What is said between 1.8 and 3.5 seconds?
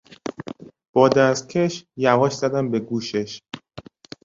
یواش زدم به گوشش